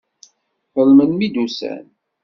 Ḍelmen 0.75 1.11
mi 1.13 1.27
d-ussan. 1.33 1.85